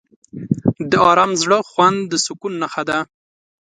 [0.91, 2.99] د آرام زړه خوند د سکون نښه ده.